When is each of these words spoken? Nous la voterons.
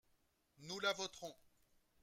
Nous 0.61 0.79
la 0.79 0.93
voterons. 0.93 1.35